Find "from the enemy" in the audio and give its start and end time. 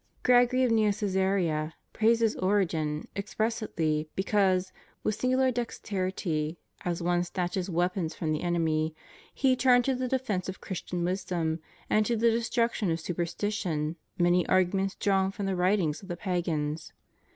8.15-8.95